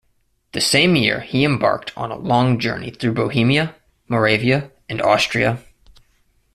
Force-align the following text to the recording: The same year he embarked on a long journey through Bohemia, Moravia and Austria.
The 0.53 0.61
same 0.61 0.95
year 0.95 1.19
he 1.19 1.45
embarked 1.45 1.95
on 1.95 2.09
a 2.11 2.15
long 2.17 2.57
journey 2.57 2.89
through 2.89 3.13
Bohemia, 3.13 3.75
Moravia 4.07 4.71
and 4.89 4.99
Austria. 4.99 5.59